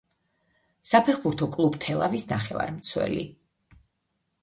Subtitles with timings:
[0.91, 3.31] საფეხბურთო კლუბ „თელავის“ ნახევარმცველი.